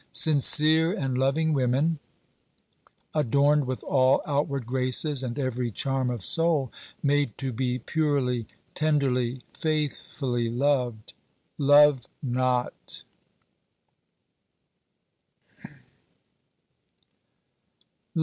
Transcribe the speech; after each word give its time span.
Sincere 0.11 0.93
and 0.97 1.15
loving 1.15 1.53
women, 1.53 1.99
adorned 3.13 3.67
with 3.67 3.83
all 3.83 4.23
outward 4.25 4.65
graces 4.65 5.21
and 5.21 5.37
every 5.37 5.69
charm 5.69 6.09
of 6.09 6.23
soul, 6.23 6.71
made 7.03 7.37
to 7.37 7.53
be 7.53 7.77
purely, 7.77 8.47
tenderly, 8.73 9.43
faithfully 9.53 10.49
loved— 10.49 11.13
love 11.59 12.01
not 12.23 13.03